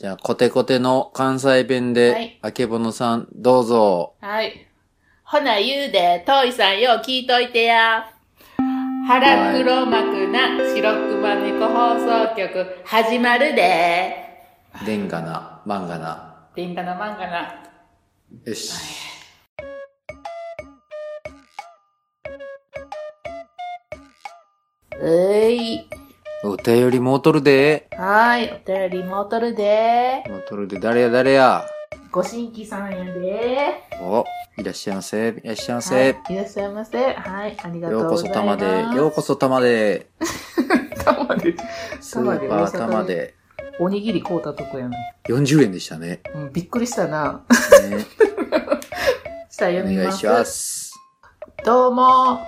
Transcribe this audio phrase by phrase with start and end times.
[0.00, 4.14] じゃあ、コテコテの関西弁で、はいあけぼのさん、どうぞ。
[4.22, 4.66] はい。
[5.24, 8.10] ほな言うで、トイさんよう聞いといてや。
[9.06, 14.16] 腹黒幕な白熊猫放送局始まるで。
[14.86, 16.48] でんがな、まんがな。
[16.56, 17.62] でんがなまんがな。
[18.46, 18.72] よし。
[24.98, 25.99] うい。
[26.42, 27.86] お便りもうとるで。
[27.98, 30.24] はい、お便りもうとるで。
[30.26, 31.66] もうとるで、誰や誰や。
[32.10, 33.84] ご新規さんやで。
[34.00, 34.24] お、
[34.56, 35.28] いらっしゃいませ。
[35.28, 36.16] いらっしゃいまはせ。
[36.30, 37.12] い、いらっしゃいませ。
[37.12, 38.58] はい、ありがとうようこそございます。
[38.58, 40.06] 玉で、ようこそ玉で、
[41.04, 41.54] 玉で。
[42.00, 43.34] スーパー玉で、
[43.78, 44.96] おにぎり買うたとこやね。
[45.28, 46.20] 40円でしたね。
[46.34, 47.42] うん、びっくりしたな。
[47.90, 48.06] ね
[49.50, 50.06] したらお読みます。
[50.06, 50.94] 願いします。
[51.66, 52.40] どうも、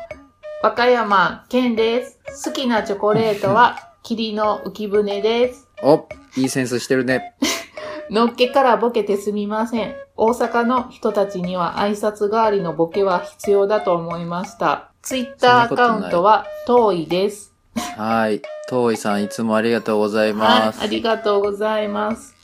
[0.62, 2.20] 和歌山健です。
[2.44, 5.68] 好きなチョコレートは、霧の浮舟です。
[5.82, 7.34] お、いいセンスしてるね。
[8.10, 9.96] のっけからボケてすみません。
[10.16, 14.92] 大阪の人たちには挨拶代わりのボケは必要だと思いました。
[15.02, 17.52] ツイッターアカウントは遠いです。
[17.96, 18.40] はい。
[18.68, 20.78] 遠いさん、いつもありがとうございます。
[20.78, 22.36] はい、ありがとうございます。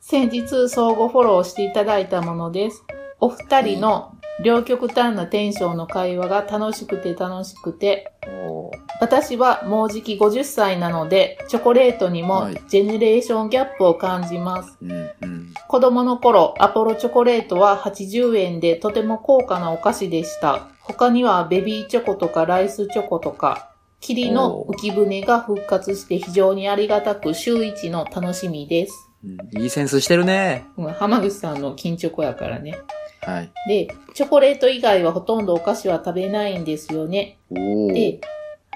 [0.00, 2.84] 先日相互フォローしていただいたものです。
[3.18, 8.12] お二人の両極端なテンションの会話が楽しくて楽しくて、
[9.00, 14.76] 私はもうじき50歳なので、チョコレートにもはいジェネレーションギャップを感じます。
[14.82, 15.54] うん、うん。
[15.68, 20.68] 子供の頃、アポロチョコレートは80円でとても高価なお菓子でした。
[20.80, 29.10] 他にはベビーチョコとかライスチョコとか、霧の浮舟が復活して非常にありがたく週一の楽しみです。
[29.24, 30.66] うんいいセンスしてるね。
[30.76, 32.78] うん浜口さんの金チョコやからね。
[33.24, 33.50] はい。
[33.68, 37.38] で、チョコレート以外はほとんどお菓子は食べないんですよね。
[37.94, 38.20] で、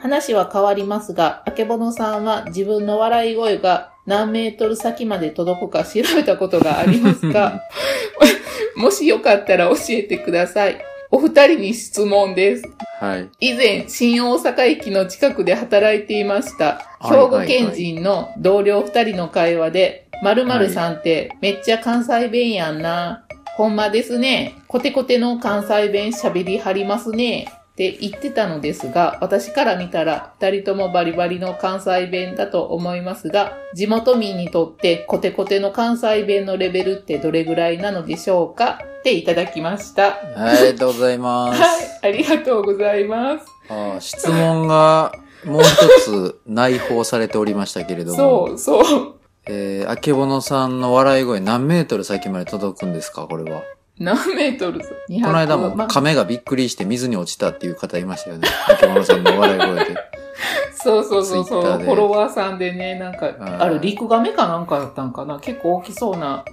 [0.01, 7.63] 話は変わりますが、あけぼのさんは自分の笑い声が何メートル先まで届くか調べたことがありますか？
[8.77, 10.79] もしよかったら教えてください。
[11.11, 12.65] お二人に質問です。
[13.01, 13.29] はい。
[13.41, 16.65] 以前、新大阪駅の近くで働いていました。
[16.65, 23.25] はい兵庫県人の同僚二人の会話で、〇〇さんってめっちゃ関西弁やんな。
[23.59, 24.55] ほんまですね。
[24.69, 27.49] コテコテの関西弁喋りはりますね。
[27.73, 38.79] って言ってたのですが、私から見たら二人ともバリバリの関西弁だと思いますが、地元民にとってコテコテの関西弁のレベルってどれぐらいなのでしょうか？
[39.01, 40.13] っていただきました。
[40.37, 41.59] はい、ありがとうございます。
[41.61, 43.45] はい、ありがとうございます。
[43.69, 45.13] あー質問が
[45.45, 48.17] もう一つ内包されておりましたけれども。
[48.59, 49.18] そう、そう。
[49.49, 53.27] えー、あけぼのさんの笑い声何メートル先まで届くんですか？
[53.27, 53.63] これは。
[53.99, 58.47] 何メートル ?200 この間もまあ亀がびっくりして水に落ちたっていう方いましたよね。
[58.69, 59.97] あけぼのさんの笑い声で。
[60.81, 61.63] そうそうそうそう。
[61.63, 66.45] フォロワーさんでね、なんか、んあれ、リクガメかなんかだったんかな結構大きそうな。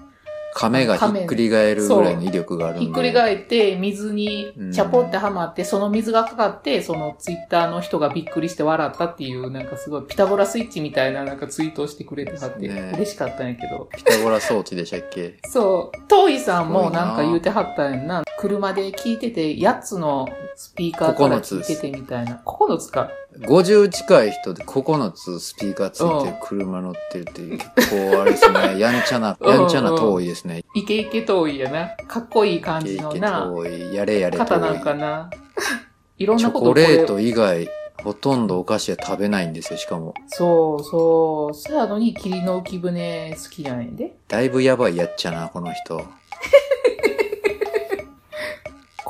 [0.58, 2.86] 亀がひっくり返るぐらいの威力があるんで。
[2.86, 13.90] ひっくり返って、水にチャポってはまって、その水がかかって、そのツイッターの人がびっくりして笑ったっていう、なんかすごいピタゴラスイッチみたいななんかツイートをしてくれてはって、ね嬉しかったんやけど。
[13.98, 15.36] ピタゴラ装置でしたっけ？
[15.52, 15.98] そう。
[16.08, 18.24] トイさんもなんか言うてはったんやんな。
[18.40, 22.42] 車で聞いてて、8つのスピーカーから聞いててみたいな。
[22.46, 23.10] 9つか。
[23.40, 28.80] 50近い人で9つスピーカーついてる車乗ってるって結構あれですね。
[28.80, 30.64] やんちゃな、うんやんちゃな遠いですね。
[30.74, 31.90] イケイケ遠いやな。
[32.08, 33.46] かっこいい感イケイケじのな。
[33.46, 34.48] 遠い、やれやれ遠い。
[34.48, 35.30] 方なんかな。
[36.18, 37.70] いろんチョなことコレート以外、
[38.02, 40.14] ほとんどお菓子は食べないんですよ、しかも。
[40.28, 41.54] そうそう。
[41.54, 44.16] そやのに霧の浮舟好きなんやで。
[44.28, 46.02] だいぶやばいやっちゃな、この人。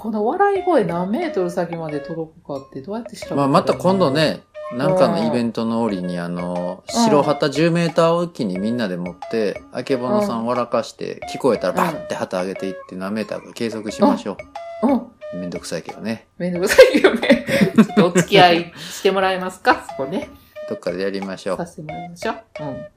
[0.06, 4.12] この笑い声何メートル先まで届くかってどうやって調べたらまあ、また今度。
[4.12, 4.44] ね、
[4.78, 14.38] なんかうんのイベントの折に、あの、うん白旗10メーターおきにみんなで持って、あけぼのさん笑かして、聞こえたらバンって旗上げていって何メーターか計測しましょ
[14.84, 14.96] うん。
[14.96, 15.08] う。
[15.34, 16.28] めんどくさいけどね。
[16.38, 17.48] めんどくさいよね。
[17.76, 19.88] ちょっとお付き合いしてもらえますか？
[19.90, 20.30] そこね。
[20.70, 21.66] どっかでやりましょうさ。
[21.66, 22.36] せてもらいましょう。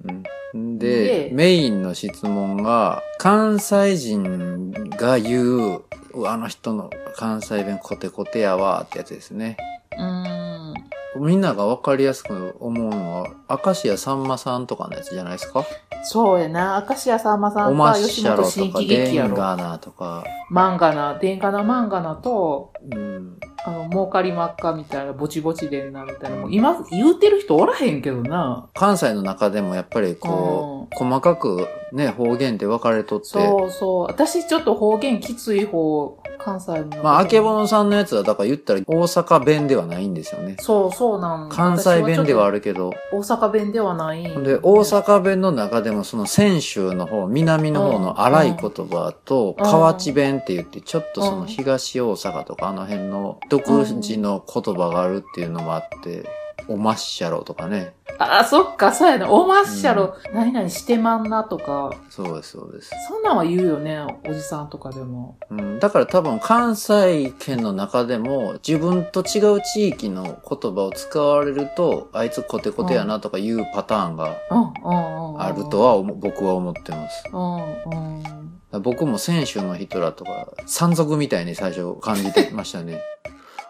[0.04, 0.24] うん。
[0.54, 5.84] うん、ででメインの質問が、関西人が言う、
[6.14, 9.56] うわあの人の関西弁コテコテやわってやつですね。
[9.93, 10.75] うーん。
[11.20, 15.64] みんながわかりやすく思うのは、明石家さんまさんとかのやつじゃないですか？
[16.04, 16.87] そうやな。
[16.88, 19.28] 明石家さんまさんおまかっしゃろ吉本新とか、喜劇やろ。
[19.31, 26.37] デンガナとか、漫画な、電ガナ漫画なと、うん、あの、儲かりまっかみたいな、ぼちぼちでんなみたいな。
[26.37, 28.69] もう今、言うてる人おらへんけどな。
[28.75, 33.29] 関西の中でもやっぱりこう、細かくね、方言って分かれとって。
[33.29, 34.06] そうそう。
[34.06, 37.02] 私ちょっと方言きつい方、関西の。
[37.02, 40.56] まあ、あけぼのさんのやつは、だから言ったら大阪弁ではないんですよね。
[40.61, 42.58] そうそうなん関西弁ではある。
[42.58, 42.93] るけど。
[43.12, 44.23] 大阪弁ではない。
[44.23, 56.25] で、大阪弁の中でもその泉州の方、南の方の荒い言葉と、うん河内弁って言って、ちょっとそのうん東大阪とかあの辺の独自の言葉があるっていうのもあって、
[56.69, 57.94] おまっしゃろとかね。
[58.19, 59.31] あ、そっか、そうやな。
[59.31, 62.91] おまっしゃろ、何々してまんなとか、そうです、そうです。
[63.09, 65.37] そんなんは言うよね、おじさんとかでも。
[65.50, 75.43] うん、だから多分関西圏の中でも自分と違う地域の言葉を使われると、あいつコテコテやなとかいうパターンがうん、うん、うん。
[75.43, 77.25] あるとは思僕は思ってます。
[77.32, 78.82] うん、うん。
[78.82, 83.00] 僕も選手の人らとか、山賊みたいに最初感じてましたね。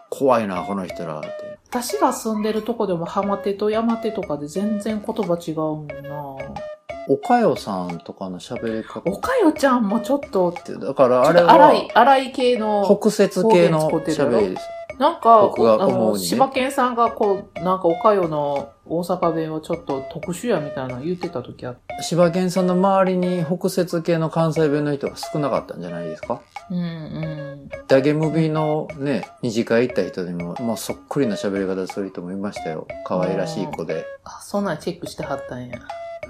[0.09, 1.29] 怖いな、この人らって。
[1.69, 6.35] 私が住んでるとこでも浜手と山手とかで全然言葉違うもんな。
[7.07, 14.67] おかよさんとかの喋り方おかよちゃんもちょっと、って、だからああれ荒いは、、荒い系の、北節系の喋りです。
[14.97, 22.03] なんか、僕があの、思うにね柴犬さんがこう、なんかおかよの大阪弁はちょっと特殊やみたいなの言ってた時あって。
[22.03, 26.41] 柴犬さんの周りに北節系の関西弁の人が少なかったんじゃないですか？
[26.71, 27.69] うんうん。
[27.87, 32.87] ダゲムビのね、二次会行った人でも、もうそっくりな喋り方する人もいましたよ。
[33.05, 34.05] 可愛らしい子で。
[34.23, 35.79] あ、そんなんチェックしてはったんや。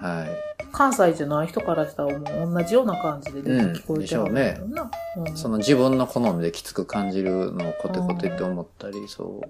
[0.01, 0.27] はい。
[0.71, 4.91] 関西じゃない人からしたらもう同じような感じで出て聞こえてはるんだろうな。
[5.17, 9.41] うんその自分の好みできつく感じるのをコテコテって思ったり、そううん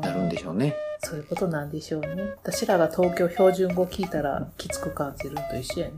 [0.00, 0.74] なるんでしょうね。
[1.00, 2.08] そういうことなんでしょうね。
[2.42, 5.94] 私らが東京標準語聞いたらきつく感じるのと一緒やね。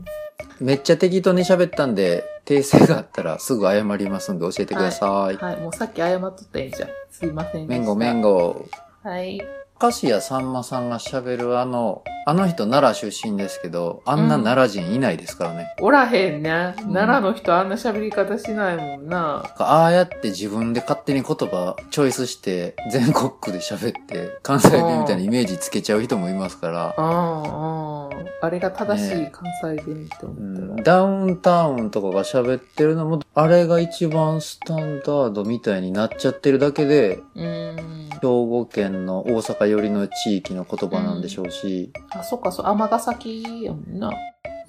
[0.59, 5.37] めっちゃ適当に喋ったんで、訂正があったらすぐ謝りますんで教えてください。
[5.37, 6.89] はい、もうさっき謝っとったらいいじゃん。
[7.09, 7.79] すいませんでした。
[7.79, 8.65] めんごめんご。
[9.03, 9.41] はい。
[9.81, 15.73] 明石家さんまさんが喋るあの、あの人奈良出身ですけど、あんな奈良人いないですからね。
[15.79, 16.75] おらへんね。
[16.79, 19.49] うん奈良の人あんな喋り方しないもんな。
[19.57, 28.25] ああやって自分で勝手に言葉チョイスして、全国区で喋って、関西弁みたいなイメージつけちゃう人もいますから、うんうん。
[28.41, 30.99] あれが正しいね関西弁ってう思んったら。
[30.99, 38.09] ダウンタウンとかが喋ってるのも、あれが一番スタンダードみたいになっちゃってるだけで、うん。
[38.21, 44.11] 兵庫県の大阪寄りの地域の言葉なんでしょうし、あ、そっか、そう、尼崎やもんな。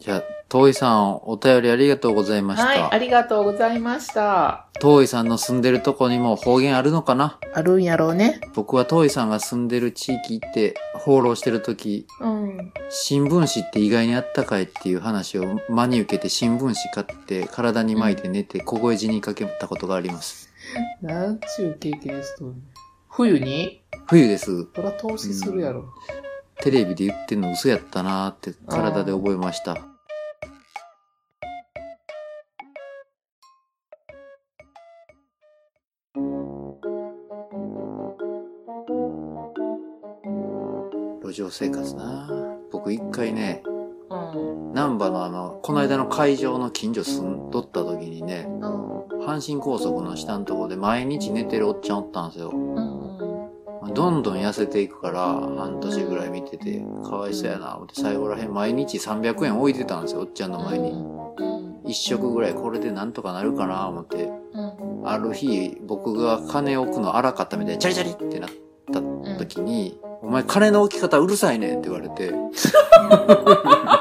[0.00, 2.66] じゃあ、遠井さん、お便りありがとうございました。
[2.66, 4.66] はい、ありがとうございました。
[4.80, 7.38] 遠井さんの住んでるとこにも方言あるのかな？
[7.52, 8.40] あるんやろうね。
[8.54, 12.72] 僕は遠井さんが住んでる地域行って放浪してる時、うん。
[12.88, 20.48] 新聞紙って意外にあったかいっていう話を真に受けて新聞紙買って体に巻いて寝て凍え死にかけたことがあります。
[21.02, 22.54] なんちゅう経験しと
[23.10, 23.79] 冬に？
[24.10, 24.66] 冬です。
[24.74, 25.84] そら投資するやろ。
[26.60, 29.76] テレビで言ってんの嘘やったなーって体で覚えました。
[41.22, 42.28] 路上生活な
[42.72, 43.62] 僕一回ね、
[44.10, 44.72] うん。
[44.74, 49.00] 難波のあの、この間の会場の近所住んどった時にね、うん。
[49.24, 52.50] 阪神高速の下のとこで毎日寝てるおっちゃんおったんですよ。
[52.50, 52.99] うん。
[53.94, 55.24] どんどん痩せていくから、
[55.58, 60.92] 半年ぐらい見てて、かわいそうやな、思って最後らへん毎日300円置いてたんですよ、おっちゃんの前に。
[61.86, 64.30] 一食ぐらいこれでなんとかなるかな、思って。
[64.52, 65.08] うん。
[65.08, 68.50] ある日、僕が金置くの荒かったみたいに、チャリチャリってなっ
[68.92, 69.00] た
[69.38, 72.32] 時に、お前金の置き方うるさいねって言われて、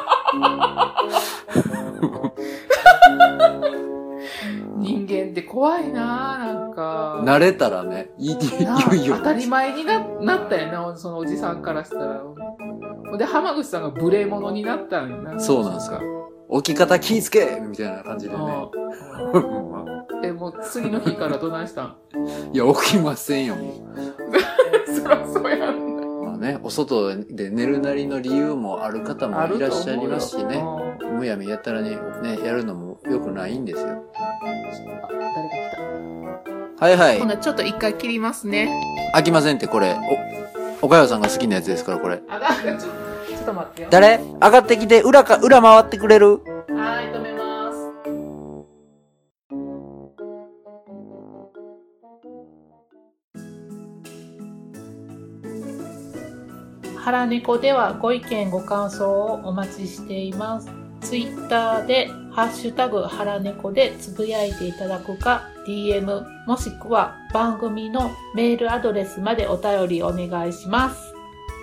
[5.60, 7.22] 怖いななんか。
[7.26, 9.18] 慣れたらね、いい、なあ言うよ。
[9.18, 12.22] 当たり前にななったよな、そのおじさんからしたら。
[13.10, 15.38] ほんで、浜口さんが無礼者になったんよな。
[15.38, 16.02] そうなんですか。
[16.48, 18.42] 置き方気ぃつけみたいな感じでね。
[19.34, 21.96] うんえ、もう次の日からどないしたん？
[22.56, 23.74] いや、置きませんよ、も
[24.88, 26.24] そらそうやんう。
[26.24, 30.64] まあね、お外で寝るなりの理由もある方もいらっしゃいますしね。
[31.18, 33.88] むやみやたらにね、やるのも良くないんですよ。
[33.88, 34.00] うんあ
[34.42, 35.76] 誰が来
[36.80, 37.26] たはいはいほ。
[37.26, 38.70] な、ちょっと一回切りますね。
[39.14, 39.98] 飽きませんって、これ。
[40.82, 42.22] お、おかよさんが好きなやつですから、これ。
[42.30, 42.90] あ、なんかちょ
[43.28, 43.88] ちょっと待ってよ。
[43.92, 44.18] 誰？
[44.18, 46.40] 上がってきて、裏か、裏回ってくれる？
[46.70, 47.80] はい、止めます。
[56.98, 60.70] 腹猫ではご意見ご感想をお待ちしています。
[61.02, 71.14] ツイッターでハッシュタグ腹猫でつぶやいていただくか、DM もしくは番組のメールアドレスまでお便りお願いします。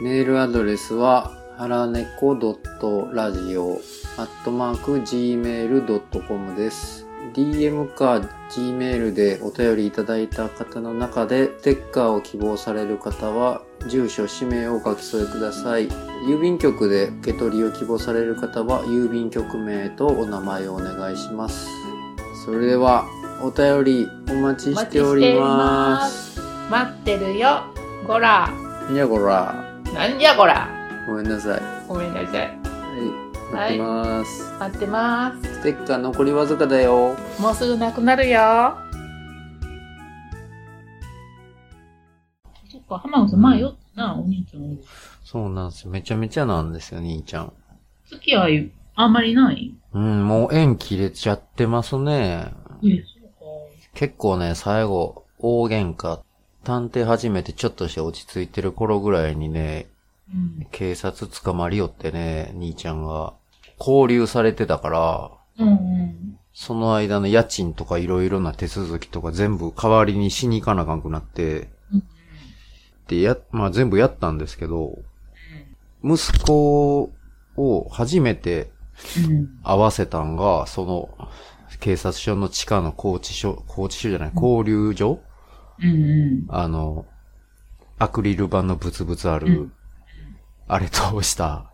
[0.03, 3.79] メールアドレスは、はらねこ .radio
[4.19, 7.07] アットマーク gmail.com です。
[7.33, 8.21] DM か
[8.51, 15.89] Gmail でお便りいただいた方の中で、ステッカーを希望される方は、住所、氏名をお書き添えください。
[16.27, 21.69] 郵便局で受け取りを希望される方は、郵便局名とお名前をお願いします。
[22.45, 23.05] それでは、
[23.43, 26.41] お便りお待ちしております。
[26.69, 27.63] 待ってるよ。
[28.07, 28.51] こら。
[28.91, 29.55] いやこら、
[29.95, 30.69] なんじゃこら。
[31.07, 31.63] ごめんなさい。
[31.87, 32.59] ごめんなさい。
[33.53, 34.53] はい、待ってます。
[34.59, 35.55] 待ってます。
[35.55, 37.15] ステッカー残りわずかだよ。
[37.39, 38.77] もうすぐなくなるよ。
[42.69, 44.79] そっか、浜口さん、前よな、お兄ちゃん。
[45.25, 45.91] そうなんですよ。
[45.91, 47.53] めちゃめちゃなんですよ、兄ちゃん。
[48.09, 49.75] 付き合い、あんまりない？
[49.93, 52.53] うん、もう縁切れちゃってますね。
[52.85, 53.45] え、そうか。
[53.95, 56.21] 結構ね、最後、大喧嘩。
[56.63, 59.87] 探偵始めてちょっとして落ち着いてる頃ぐらいにね、
[60.35, 60.67] うん。
[60.71, 63.35] 警察捕まりよってね、兄ちゃんが。
[63.79, 66.39] 交留されてたから、うんうん。
[66.55, 71.69] その間の家賃とかいろいろな手続きとか全部代わりにしに行かなあかんくなって、
[73.11, 74.99] うんで、や、まあ全部やったんですけど、
[76.05, 77.13] 息子
[77.57, 78.71] を初めて
[79.29, 79.49] うん。
[79.63, 81.11] 会わせたんが、その、
[81.81, 85.21] 警察署の地下の拘置所、拘置所じゃない、交流所？
[85.83, 86.47] うんうん。
[86.49, 87.05] あの、
[87.99, 89.73] アクリル板のブツブツある、うん
[90.69, 91.71] あれ通した。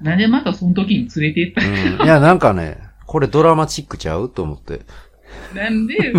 [0.00, 2.06] なんでまたその時に連れて行っうん。
[2.06, 4.28] いや、なんかね、これドラマチックちゃう？
[4.28, 4.80] と思って。
[5.54, 6.12] たなんで？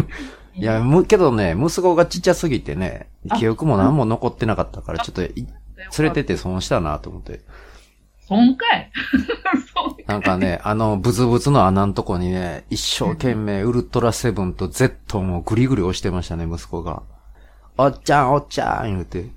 [0.57, 5.47] いや、む、けどね、息子がちっちゃすぎてね、あ記憶も何も残ってなかったから、ちょっとい、連
[5.99, 7.41] れてって損したなと思って。
[8.27, 8.91] 損かい
[9.73, 17.03] 損なんかね、あの、ブツブツの穴のとこにね、一生懸命ウルトラセブンと Z もグリグリ押してましたね、息子が。
[17.77, 19.29] おっちゃん、おっちゃん、言うて。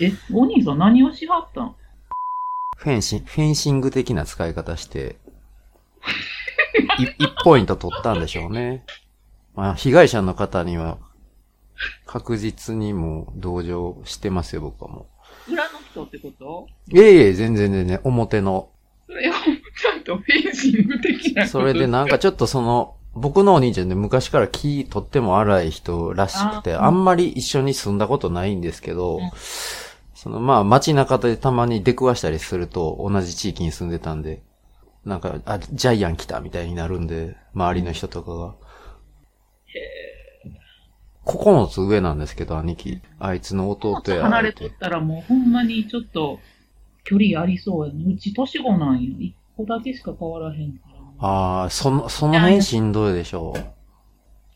[0.00, 1.74] え、お兄さん何をしはったん？
[2.76, 5.16] フェンシン、フェンシング的な使い方して、
[7.18, 8.84] い1ポイント取ったんでしょうね。
[9.56, 10.98] まあ、被害者の方には、
[12.06, 15.08] 確実にもう同情してますよ、僕はも
[15.48, 16.66] 裏の人ってこと？
[16.92, 16.96] う。
[16.96, 18.70] いえいえ、全然全然、表の。
[19.06, 29.30] それをちゃんとフェンシング的なそれでなんかちょっとその、僕のお兄ちゃんで昔から気とっても荒い人らしくて、ああんまり一緒に住んだことないんですけど、うん
[30.14, 34.42] そのまあ街中でたまに出くわしたりすると同じ地域に住んでたんで、
[35.04, 38.54] なんか、あ、ジャイアン来たみたいになるんで、周りの人とかが。
[41.26, 43.00] 9つ上なんですけど、兄貴。
[43.18, 44.22] あいつの弟や。
[44.22, 46.40] 離れとったらもうほんまにちょっと
[47.04, 48.04] 距離ありそうやね。
[48.14, 49.14] うち年子なんよ。
[49.18, 50.78] 一個だけしか変わらへんか
[51.20, 51.28] ら。
[51.28, 53.60] ああ、その、その辺しんどいでしょう。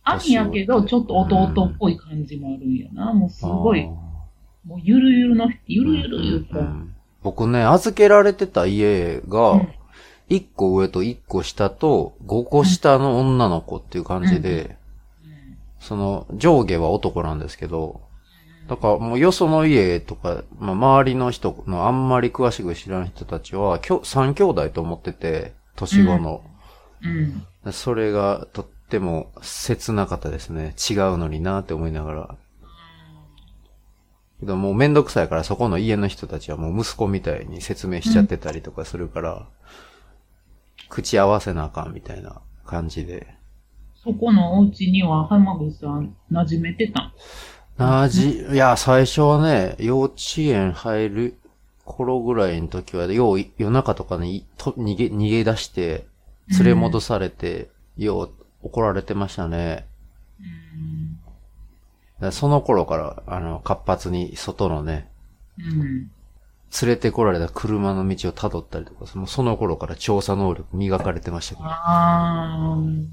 [0.04, 3.12] 兄やけど、ちょっと弟っぽい感じもあるんやな。
[3.12, 3.84] もうすごい
[4.64, 6.60] もうゆるゆるの、ゆるゆる言うか。
[6.60, 9.74] うんうん僕ね、預けられてた家うがん、
[10.30, 14.78] 1個上と1個下と5個下の女の子っていう感じで、
[15.80, 18.02] その上下は男なんですけど、
[18.68, 26.44] だからもうよその家とか、まあ、周りの人のあんまり詳しく知らん人たちは、きょ3兄弟と思ってて、年子の。
[27.02, 27.72] うん。
[27.72, 30.74] それがとっても切なかったですね。
[30.90, 32.36] 違うのになって思いながら。
[34.38, 39.48] けどもうめんどくさいからそこの家の人たちはもう息子みたいに説明しちゃってたりとかするから、
[40.88, 43.39] 口合わせなあかんみたいな感じで。
[44.02, 47.12] そこのお家には浜口さん馴染めてたん？
[47.76, 51.38] なじ、いや、最初はね、幼稚園入る
[51.84, 56.06] 頃ぐらいの時は、よう夜中とかにと逃げ、逃げ出して、
[56.50, 58.30] 連れ戻されて、よう
[58.62, 59.86] 怒られてましたね。
[62.20, 62.32] うん。
[62.32, 65.08] その頃から、あの、活発に外のね、
[65.58, 66.10] うん。
[66.82, 73.06] 連れてこられた車の道を辿ったりとか、そのその頃から調査能力磨かれてましたけど、あー。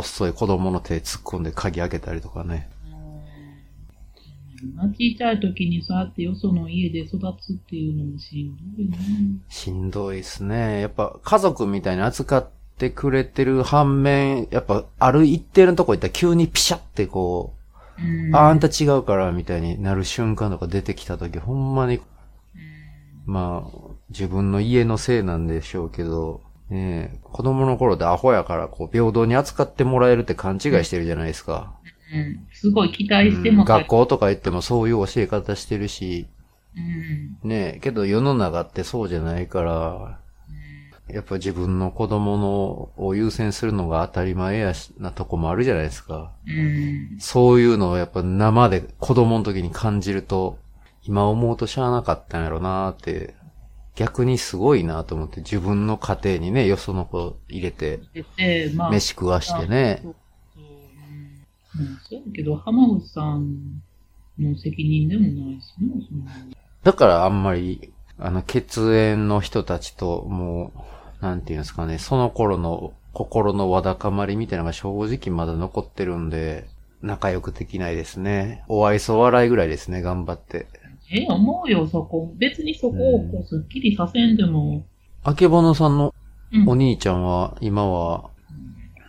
[0.00, 2.68] 細い子供の手突っ込んで鍵開けたりとかね。
[4.96, 8.96] 小さい時にそうやってよその家で育つっていうのもしんどいね。
[9.48, 10.80] しんどいですね。
[10.80, 17.54] やっぱ家族みたいに扱ってくれてる反面、やっぱある一定のとこ行ったら急にピシャってこ
[17.98, 18.34] う、うん。
[18.36, 22.00] あ、あんた違うからみたいになる瞬間とか出てきた時、ほんまに、
[23.26, 23.78] まあ、
[24.10, 26.40] 自分の家のせいなんでしょうけど、
[26.72, 31.74] ねえ、子供の頃でアホやからこう平等に扱ってもらえるって勘違いしてるじゃないですか。
[32.14, 32.46] うん。
[32.54, 36.28] すごい期待してうんも学校とか行ってもそういう教え方してるし、
[36.74, 36.80] う
[37.46, 37.48] ん。
[37.48, 40.18] ねえ、けど世の中ってそうじゃないから、
[41.08, 46.32] やっぱ自分の子供のを優先するのが当たり前やしなとこもあるじゃないですか。
[46.46, 47.18] うん。
[47.20, 50.56] そういうのをやっぱ生で子供の時に感じると、
[51.04, 53.34] 今思うとしゃあなかったんやろなーって
[53.94, 58.00] 逆にすごいなと思って、自分の家庭にね、よその子入れて、
[58.90, 60.14] 飯食わしてねそ。
[62.12, 63.82] うやけど、浜口さん
[64.38, 66.04] の責任でもないしね、
[66.82, 70.72] だからあんまり、あの、血縁の人たちと、も
[71.20, 76.66] う、なんていうんですかね、その頃の心のわだかまりみたいなのが正直まだ残ってるんで、
[77.02, 78.64] 仲良くできないですね。
[78.68, 80.66] お愛想笑いぐらいですね、頑張って。
[81.14, 82.32] ええ、思うよ、そこ。
[82.38, 84.86] 別にそこをこう、すっきりさせんでも。
[85.22, 86.14] あけぼのさんの
[86.52, 86.68] うん。
[86.68, 88.30] お兄ちゃんは、今は、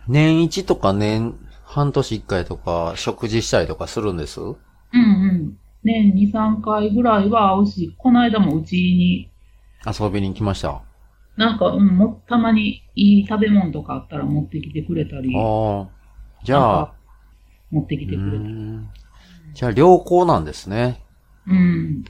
[0.06, 1.34] 年一とか年
[1.64, 4.40] 半年一回とか、食事したりとかするんです？
[4.40, 4.56] うん
[4.92, 5.58] うん。
[5.82, 9.30] 年2、3回ぐらいは会うし、この間もうちに、
[9.86, 10.70] 遊びに来ました。
[10.70, 10.82] あ
[11.36, 15.88] なんか、うん、も、たまにいい食べ物とかあったら持ってきてくれたり、あ。
[16.44, 16.94] じゃあ
[17.70, 18.54] 持ってきうてくれたり。
[19.54, 21.03] じゃあ良好なんですね。
[21.46, 22.04] うん。